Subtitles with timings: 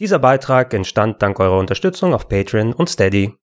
[0.00, 3.34] Dieser Beitrag entstand dank eurer Unterstützung auf Patreon und Steady.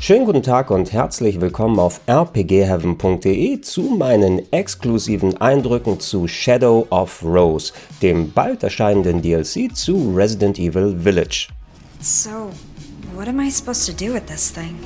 [0.00, 7.24] Schönen guten Tag und herzlich willkommen auf rpgheaven.de zu meinen exklusiven Eindrücken zu Shadow of
[7.24, 11.48] Rose, dem bald erscheinenden DLC zu Resident Evil Village.
[12.00, 12.52] So,
[13.16, 14.76] what am I supposed to do with this thing?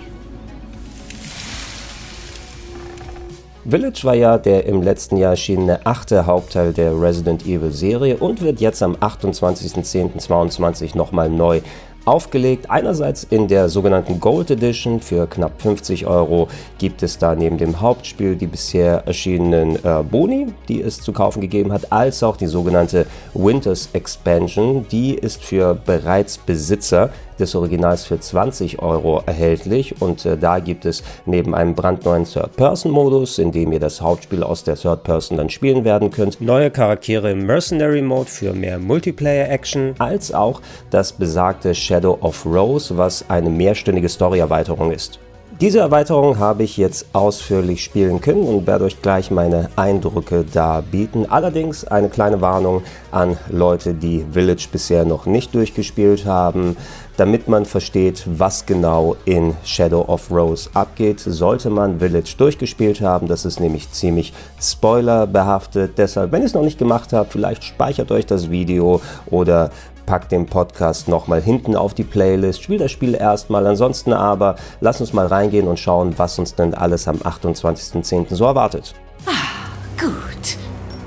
[3.65, 8.43] Village war ja der im letzten Jahr erschienene achte Hauptteil der Resident Evil Serie und
[8.43, 11.61] wird jetzt am 28.10.22 nochmal neu
[12.05, 12.71] aufgelegt.
[12.71, 16.49] Einerseits in der sogenannten Gold Edition für knapp 50 Euro
[16.79, 21.41] gibt es da neben dem Hauptspiel die bisher erschienenen äh, Boni, die es zu kaufen
[21.41, 24.87] gegeben hat, als auch die sogenannte Winters Expansion.
[24.91, 27.11] Die ist für bereits Besitzer
[27.43, 33.39] des Originals für 20 Euro erhältlich und äh, da gibt es neben einem brandneuen Third-Person-Modus,
[33.39, 37.45] in dem ihr das Hauptspiel aus der Third-Person dann spielen werden könnt, neue Charaktere im
[37.45, 44.93] Mercenary-Mode für mehr Multiplayer-Action, als auch das besagte Shadow of Rose, was eine mehrstündige Story-Erweiterung
[44.93, 45.19] ist.
[45.63, 51.31] Diese Erweiterung habe ich jetzt ausführlich spielen können und werde euch gleich meine Eindrücke darbieten.
[51.31, 52.83] Allerdings eine kleine Warnung
[53.13, 56.77] an Leute, die Village bisher noch nicht durchgespielt haben.
[57.17, 63.29] Damit man versteht, was genau in Shadow of Rose abgeht, sollte man Village durchgespielt haben.
[63.29, 65.97] Das ist nämlich ziemlich spoilerbehaftet.
[65.97, 69.71] Deshalb, wenn ihr es noch nicht gemacht habt, vielleicht speichert euch das Video oder
[70.07, 73.67] pack den Podcast nochmal hinten auf die Playlist, spiel das Spiel erstmal.
[73.67, 78.35] Ansonsten aber lass uns mal reingehen und schauen, was uns denn alles am 28.10.
[78.35, 78.95] so erwartet.
[79.27, 80.57] Ah, gut.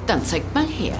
[0.07, 0.95] Dann zeigt mal her.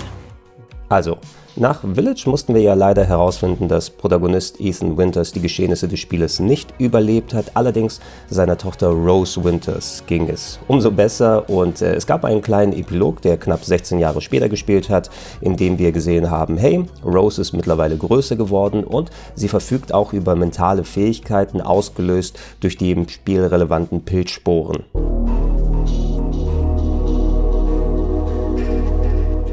[0.89, 1.17] Also,
[1.57, 6.39] nach Village mussten wir ja leider herausfinden, dass Protagonist Ethan Winters die Geschehnisse des Spieles
[6.39, 7.51] nicht überlebt hat.
[7.53, 12.73] Allerdings seiner Tochter Rose Winters ging es umso besser und äh, es gab einen kleinen
[12.73, 17.41] Epilog, der knapp 16 Jahre später gespielt hat, in dem wir gesehen haben, hey, Rose
[17.41, 23.07] ist mittlerweile größer geworden und sie verfügt auch über mentale Fähigkeiten, ausgelöst durch die im
[23.07, 24.83] Spiel relevanten Pilzsporen.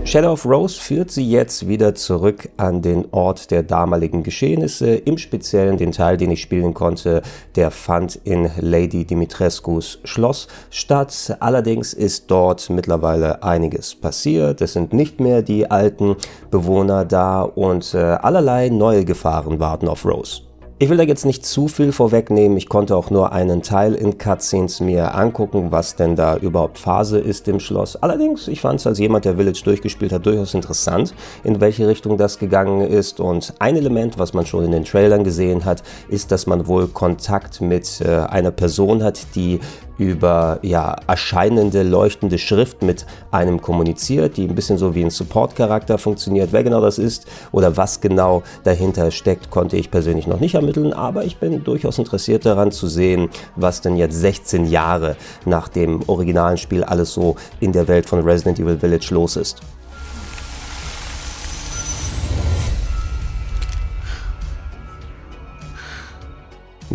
[0.04, 5.16] Shadow of Rose führt sie jetzt wieder zurück an den Ort der damaligen Geschehnisse, im
[5.16, 7.22] Speziellen den Teil, den ich spielen konnte,
[7.54, 11.36] der fand in Lady Dimitrescus Schloss statt.
[11.40, 14.60] Allerdings ist dort mittlerweile einiges passiert.
[14.60, 16.16] Es sind nicht mehr die alten
[16.50, 20.51] Bewohner da und äh, allerlei neue Gefahren warten auf Rose.
[20.78, 22.56] Ich will da jetzt nicht zu viel vorwegnehmen.
[22.56, 27.20] Ich konnte auch nur einen Teil in Cutscenes mir angucken, was denn da überhaupt Phase
[27.20, 27.94] ist im Schloss.
[27.96, 32.18] Allerdings, ich fand es als jemand, der Village durchgespielt hat, durchaus interessant, in welche Richtung
[32.18, 33.20] das gegangen ist.
[33.20, 36.88] Und ein Element, was man schon in den Trailern gesehen hat, ist, dass man wohl
[36.88, 39.60] Kontakt mit äh, einer Person hat, die
[39.98, 45.98] über ja, erscheinende, leuchtende Schrift mit einem kommuniziert, die ein bisschen so wie ein Support-Charakter
[45.98, 46.52] funktioniert.
[46.52, 50.92] Wer genau das ist oder was genau dahinter steckt, konnte ich persönlich noch nicht ermitteln,
[50.92, 56.00] aber ich bin durchaus interessiert daran zu sehen, was denn jetzt 16 Jahre nach dem
[56.08, 59.60] originalen Spiel alles so in der Welt von Resident Evil Village los ist.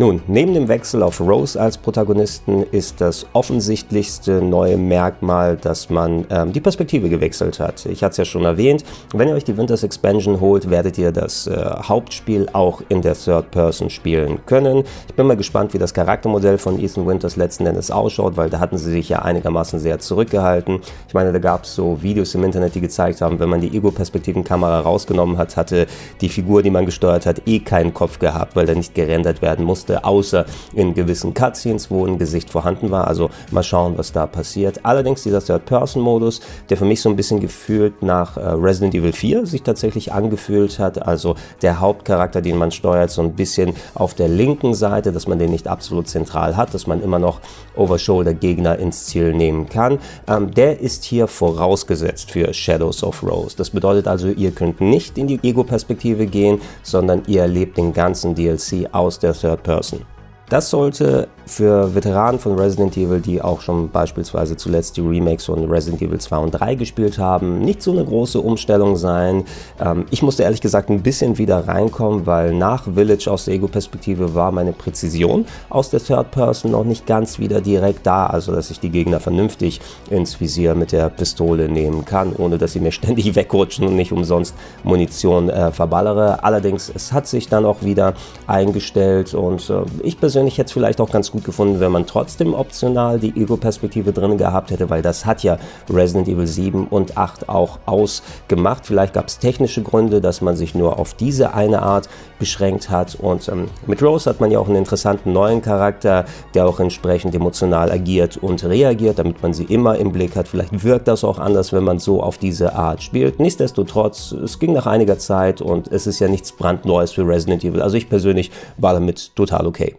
[0.00, 6.24] Nun, neben dem Wechsel auf Rose als Protagonisten ist das offensichtlichste neue Merkmal, dass man
[6.30, 7.84] ähm, die Perspektive gewechselt hat.
[7.84, 11.10] Ich hatte es ja schon erwähnt, wenn ihr euch die Winters Expansion holt, werdet ihr
[11.10, 14.84] das äh, Hauptspiel auch in der Third Person spielen können.
[15.08, 18.60] Ich bin mal gespannt, wie das Charaktermodell von Ethan Winters letzten Endes ausschaut, weil da
[18.60, 20.78] hatten sie sich ja einigermaßen sehr zurückgehalten.
[21.08, 23.76] Ich meine, da gab es so Videos im Internet, die gezeigt haben, wenn man die
[23.76, 25.88] Ego-Perspektiven-Kamera rausgenommen hat, hatte
[26.20, 29.64] die Figur, die man gesteuert hat, eh keinen Kopf gehabt, weil der nicht gerendert werden
[29.64, 33.08] musste musste, außer in gewissen Cutscenes, wo ein Gesicht vorhanden war.
[33.08, 34.84] Also mal schauen, was da passiert.
[34.84, 39.46] Allerdings dieser Third-Person-Modus, der für mich so ein bisschen gefühlt nach äh, Resident Evil 4
[39.46, 41.06] sich tatsächlich angefühlt hat.
[41.06, 45.38] Also der Hauptcharakter, den man steuert, so ein bisschen auf der linken Seite, dass man
[45.38, 47.40] den nicht absolut zentral hat, dass man immer noch
[47.76, 49.98] Overshoulder-Gegner ins Ziel nehmen kann.
[50.26, 53.56] Ähm, der ist hier vorausgesetzt für Shadows of Rose.
[53.56, 58.34] Das bedeutet also, ihr könnt nicht in die Ego-Perspektive gehen, sondern ihr erlebt den ganzen
[58.34, 60.17] DLC aus der Third Person person.
[60.48, 65.68] Das sollte für Veteranen von Resident Evil, die auch schon beispielsweise zuletzt die Remakes von
[65.68, 69.44] Resident Evil 2 und 3 gespielt haben, nicht so eine große Umstellung sein.
[69.80, 74.34] Ähm, ich musste ehrlich gesagt ein bisschen wieder reinkommen, weil nach Village aus der Ego-Perspektive
[74.34, 78.70] war meine Präzision aus der Third Person noch nicht ganz wieder direkt da, also dass
[78.70, 79.80] ich die Gegner vernünftig
[80.10, 84.12] ins Visier mit der Pistole nehmen kann, ohne dass sie mir ständig wegrutschen und nicht
[84.12, 84.54] umsonst
[84.84, 86.42] Munition äh, verballere.
[86.44, 88.14] Allerdings, es hat sich dann auch wieder
[88.46, 92.06] eingestellt und äh, ich persönlich persönlich hätte es vielleicht auch ganz gut gefunden, wenn man
[92.06, 95.58] trotzdem optional die Ego-Perspektive drin gehabt hätte, weil das hat ja
[95.90, 98.86] Resident Evil 7 und 8 auch ausgemacht.
[98.86, 102.08] Vielleicht gab es technische Gründe, dass man sich nur auf diese eine Art
[102.38, 103.16] beschränkt hat.
[103.16, 106.24] Und ähm, mit Rose hat man ja auch einen interessanten neuen Charakter,
[106.54, 110.46] der auch entsprechend emotional agiert und reagiert, damit man sie immer im Blick hat.
[110.46, 113.40] Vielleicht wirkt das auch anders, wenn man so auf diese Art spielt.
[113.40, 117.82] Nichtsdestotrotz, es ging nach einiger Zeit und es ist ja nichts brandneues für Resident Evil.
[117.82, 119.96] Also ich persönlich war damit total okay.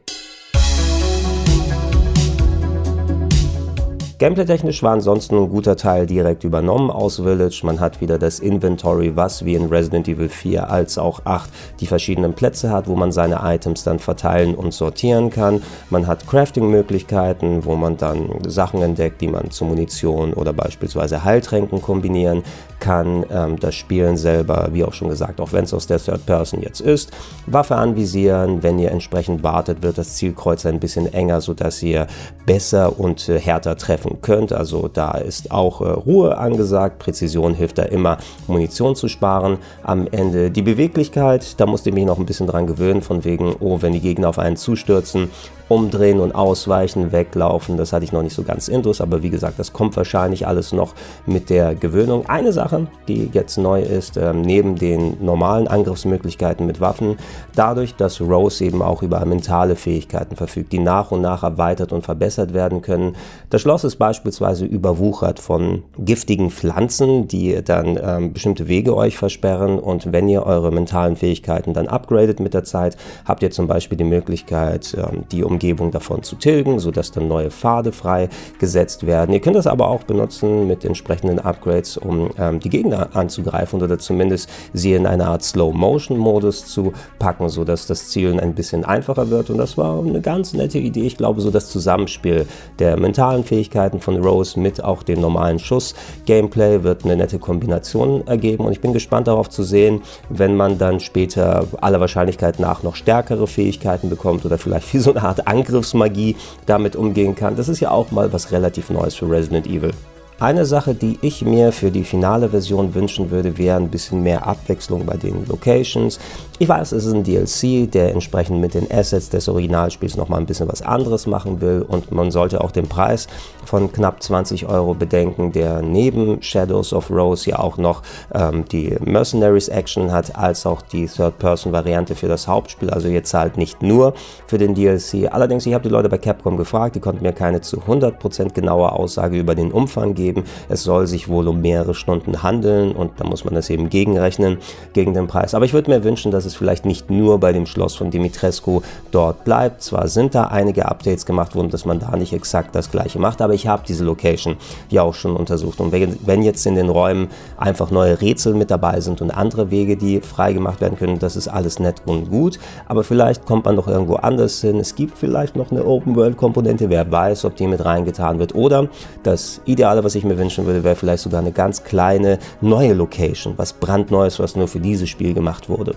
[4.20, 7.62] Gameplay-technisch war ansonsten ein guter Teil direkt übernommen aus Village.
[7.64, 11.50] Man hat wieder das Inventory, was wie in Resident Evil 4 als auch 8
[11.80, 15.62] die verschiedenen Plätze hat, wo man seine Items dann verteilen und sortieren kann.
[15.90, 21.82] Man hat Crafting-Möglichkeiten, wo man dann Sachen entdeckt, die man zu Munition oder beispielsweise Heiltränken
[21.82, 22.44] kombinieren
[22.82, 23.26] kann.
[23.32, 26.62] Ähm, das Spielen selber, wie auch schon gesagt, auch wenn es aus der Third Person
[26.62, 27.12] jetzt ist,
[27.46, 28.64] Waffe anvisieren.
[28.64, 32.08] Wenn ihr entsprechend wartet, wird das Zielkreuz ein bisschen enger, sodass ihr
[32.46, 34.54] besser und äh, härter treffen treffen könnt.
[34.54, 37.00] Also da ist auch äh, Ruhe angesagt.
[37.00, 38.18] Präzision hilft da immer,
[38.48, 39.58] Munition zu sparen.
[39.84, 43.56] Am Ende die Beweglichkeit, da musste ich mich noch ein bisschen dran gewöhnen, von wegen,
[43.60, 45.30] oh, wenn die Gegner auf einen zustürzen,
[45.70, 47.78] umdrehen und ausweichen, weglaufen.
[47.78, 50.74] Das hatte ich noch nicht so ganz intus, aber wie gesagt, das kommt wahrscheinlich alles
[50.74, 50.96] noch
[51.26, 52.26] mit der Gewöhnung.
[52.28, 57.18] Eine Sache, die jetzt neu ist, äh, neben den normalen Angriffsmöglichkeiten mit Waffen,
[57.56, 62.04] dadurch, dass Rose eben auch über mentale Fähigkeiten verfügt, die nach und nach erweitert und
[62.04, 63.16] verbessert werden können.
[63.52, 69.78] Das Schloss ist beispielsweise überwuchert von giftigen Pflanzen, die dann ähm, bestimmte Wege euch versperren
[69.78, 73.98] und wenn ihr eure mentalen Fähigkeiten dann upgradet mit der Zeit, habt ihr zum Beispiel
[73.98, 79.34] die Möglichkeit, ähm, die um Umgebung davon zu tilgen, sodass dann neue Pfade freigesetzt werden.
[79.34, 84.00] Ihr könnt das aber auch benutzen mit entsprechenden Upgrades, um ähm, die Gegner anzugreifen oder
[84.00, 89.50] zumindest sie in eine Art Slow-Motion-Modus zu packen, sodass das Zielen ein bisschen einfacher wird.
[89.50, 91.08] Und das war eine ganz nette Idee.
[91.08, 92.46] Ich glaube, so das Zusammenspiel
[92.80, 98.66] der mentalen Fähigkeiten von Rose mit auch dem normalen Schuss-Gameplay wird eine nette Kombination ergeben.
[98.66, 102.96] Und ich bin gespannt darauf zu sehen, wenn man dann später aller Wahrscheinlichkeit nach noch
[102.96, 106.36] stärkere Fähigkeiten bekommt oder vielleicht wie so eine Art Angriffsmagie
[106.68, 107.56] damit umgehen kann.
[107.56, 109.92] Das ist ja auch mal was relativ Neues für Resident Evil.
[110.42, 114.48] Eine Sache, die ich mir für die finale Version wünschen würde, wäre ein bisschen mehr
[114.48, 116.18] Abwechslung bei den Locations.
[116.60, 120.46] Ich weiß, es ist ein DLC, der entsprechend mit den Assets des Originalspiels nochmal ein
[120.46, 123.28] bisschen was anderes machen will und man sollte auch den Preis
[123.66, 128.02] von knapp 20 Euro bedenken, der neben Shadows of Rose ja auch noch
[128.34, 132.90] ähm, die Mercenaries Action hat, als auch die Third-Person-Variante für das Hauptspiel.
[132.90, 134.14] Also ihr zahlt nicht nur
[134.48, 135.32] für den DLC.
[135.32, 138.92] Allerdings, ich habe die Leute bei Capcom gefragt, die konnten mir keine zu 100% genaue
[138.94, 140.29] Aussage über den Umfang geben.
[140.68, 144.58] Es soll sich wohl um mehrere Stunden handeln und da muss man das eben gegenrechnen
[144.94, 145.54] gegen den Preis.
[145.54, 148.82] Aber ich würde mir wünschen, dass es vielleicht nicht nur bei dem Schloss von Dimitrescu
[149.12, 149.82] dort bleibt.
[149.82, 153.42] Zwar sind da einige Updates gemacht worden, dass man da nicht exakt das gleiche macht,
[153.42, 154.58] aber ich habe diese Location
[154.90, 155.80] ja auch schon untersucht.
[155.80, 159.98] Und wenn jetzt in den Räumen einfach neue Rätsel mit dabei sind und andere Wege,
[159.98, 162.60] die freigemacht werden können, das ist alles nett und gut.
[162.88, 164.80] Aber vielleicht kommt man noch irgendwo anders hin.
[164.80, 168.56] Es gibt vielleicht noch eine Open-World-Komponente, wer weiß, ob die mit reingetan wird.
[168.56, 168.88] Oder
[169.24, 173.54] das Ideale, was ich mir wünschen würde, wäre vielleicht sogar eine ganz kleine neue Location,
[173.58, 175.96] was brandneues, was nur für dieses Spiel gemacht wurde.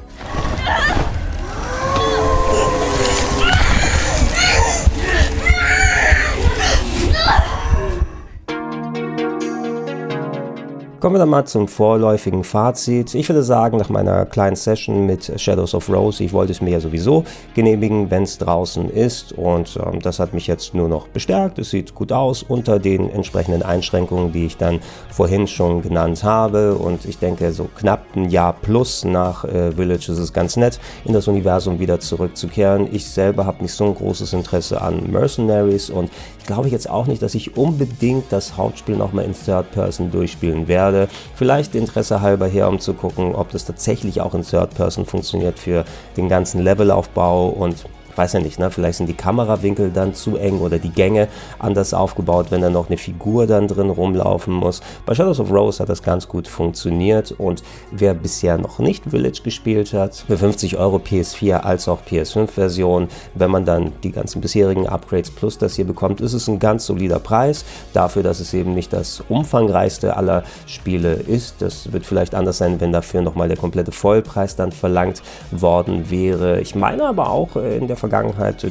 [11.03, 13.17] Kommen wir dann mal zum vorläufigen Fazit.
[13.17, 16.71] Ich würde sagen, nach meiner kleinen Session mit Shadows of Rose, ich wollte es mir
[16.71, 17.25] ja sowieso
[17.57, 21.59] genehmigen, wenn es draußen ist und ähm, das hat mich jetzt nur noch bestärkt.
[21.59, 24.79] Es sieht gut aus unter den entsprechenden Einschränkungen, die ich dann
[25.11, 30.13] vorhin schon genannt habe und ich denke, so knapp ein Jahr plus nach äh, Village
[30.13, 32.89] ist es ganz nett, in das Universum wieder zurückzukehren.
[32.93, 37.07] Ich selber habe nicht so ein großes Interesse an Mercenaries und ich glaube jetzt auch
[37.07, 40.92] nicht, dass ich unbedingt das Hauptspiel nochmal in Third Person durchspielen werde.
[41.35, 45.59] Vielleicht Interesse halber her, um zu gucken, ob das tatsächlich auch in Third Person funktioniert
[45.59, 45.85] für
[46.17, 47.85] den ganzen Levelaufbau und
[48.23, 48.71] weiß ja nicht, ne?
[48.71, 51.27] vielleicht sind die Kamerawinkel dann zu eng oder die Gänge
[51.59, 54.81] anders aufgebaut, wenn da noch eine Figur dann drin rumlaufen muss.
[55.05, 59.41] Bei Shadows of Rose hat das ganz gut funktioniert und wer bisher noch nicht Village
[59.43, 64.87] gespielt hat, für 50 Euro PS4 als auch PS5-Version, wenn man dann die ganzen bisherigen
[64.87, 68.73] Upgrades plus das hier bekommt, ist es ein ganz solider Preis dafür, dass es eben
[68.73, 71.57] nicht das umfangreichste aller Spiele ist.
[71.61, 76.61] Das wird vielleicht anders sein, wenn dafür nochmal der komplette Vollpreis dann verlangt worden wäre.
[76.61, 78.12] Ich meine aber auch äh, in der Vergangenheit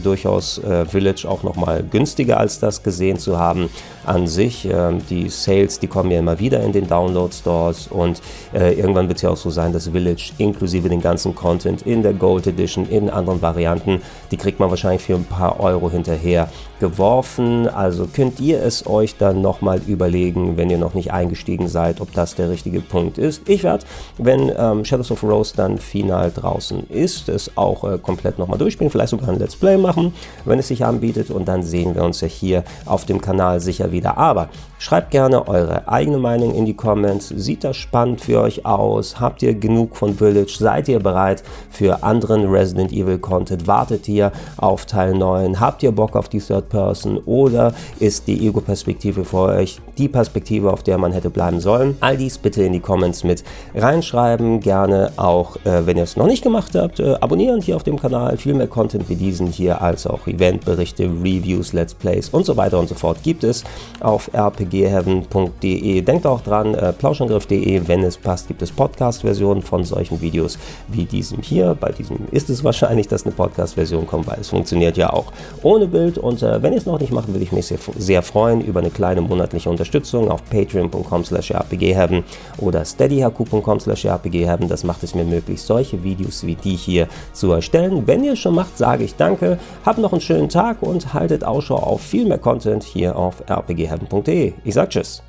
[0.04, 3.70] durchaus äh, Village auch nochmal günstiger als das gesehen zu haben.
[4.06, 8.22] An sich, äh, die Sales, die kommen ja immer wieder in den Download-Stores und
[8.54, 12.02] äh, irgendwann wird es ja auch so sein, dass Village inklusive den ganzen Content in
[12.02, 16.50] der Gold Edition, in anderen Varianten, die kriegt man wahrscheinlich für ein paar Euro hinterher
[16.82, 17.70] geworfen.
[17.70, 22.12] Also könnt ihr es euch dann nochmal überlegen, wenn ihr noch nicht eingestiegen seid, ob
[22.12, 23.48] das der richtige Punkt ist.
[23.48, 23.86] Ich werde,
[24.18, 28.92] wenn ähm, Shadows of Rose dann final draußen ist, es auch äh, komplett nochmal durchspielen,
[28.92, 30.14] vielleicht sogar ein Let's Play machen,
[30.46, 33.92] wenn es sich anbietet und dann sehen wir uns ja hier auf dem Kanal sicher
[33.92, 34.18] wieder.
[34.18, 34.50] Aber
[34.82, 37.28] schreibt gerne eure eigene Meinung in die Comments.
[37.28, 39.20] Sieht das spannend für euch aus?
[39.20, 40.56] Habt ihr genug von Village?
[40.58, 43.68] Seid ihr bereit für anderen Resident Evil Content?
[43.68, 45.60] Wartet ihr auf Teil 9?
[45.60, 50.74] Habt ihr Bock auf die Third Person oder ist die Ego-Perspektive für euch die Perspektive,
[50.74, 51.96] auf der man hätte bleiben sollen?
[52.00, 53.44] All dies bitte in die Comments mit
[53.76, 54.62] reinschreiben.
[54.62, 58.00] Gerne auch, äh, wenn ihr es noch nicht gemacht habt, äh, abonnieren hier auf dem
[58.00, 58.36] Kanal.
[58.38, 62.80] Viel mehr Content wie diesen hier, als auch Eventberichte, Reviews, Let's Plays und so weiter
[62.80, 63.64] und so fort gibt es
[64.00, 64.34] auf
[64.72, 66.02] rpgheaven.de.
[66.02, 71.06] Denkt auch dran, äh, plauschangriff.de, wenn es passt, gibt es Podcast-Versionen von solchen Videos wie
[71.06, 71.76] diesem hier.
[71.80, 75.32] Bei diesem ist es wahrscheinlich, dass eine Podcast-Version kommt, weil es funktioniert ja auch
[75.64, 76.18] ohne Bild.
[76.18, 78.80] Und äh, wenn ihr es noch nicht macht, würde ich mich sehr, sehr freuen über
[78.80, 82.24] eine kleine monatliche Unterstützung auf patreon.com slash rpgheaven
[82.58, 84.68] oder steadyhq.com slash rpgheaven.
[84.68, 88.04] Das macht es mir möglich, solche Videos wie die hier zu erstellen.
[88.08, 89.58] Wenn ihr es schon macht, sage ich danke.
[89.86, 94.54] Habt noch einen schönen Tag und haltet Ausschau auf viel mehr Content hier auf rpgheaven.de.
[94.64, 95.24] Ich sage Tschüss.